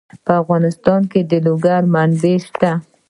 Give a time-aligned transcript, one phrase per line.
[0.25, 2.71] په افغانستان کې د لوگر منابع شته.